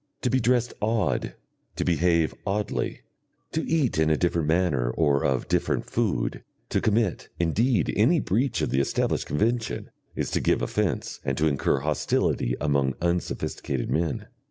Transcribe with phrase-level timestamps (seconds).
[0.23, 1.35] To be dressed "odd,"
[1.75, 3.01] to behave "oddly,"
[3.51, 8.63] to eat in a different manner or of different food, to commit, indeed, any breach
[8.63, 14.25] of the established convention is to give offence and to incur hostility among unsophisticated men.